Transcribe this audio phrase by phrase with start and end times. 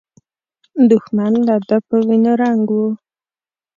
[0.89, 2.81] دښمن له ده په وینو رنګ و.